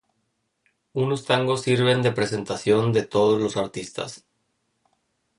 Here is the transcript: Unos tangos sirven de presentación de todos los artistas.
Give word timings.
Unos 0.93 1.25
tangos 1.25 1.61
sirven 1.61 2.01
de 2.01 2.11
presentación 2.11 2.91
de 2.91 3.03
todos 3.05 3.39
los 3.39 3.55
artistas. 3.55 4.25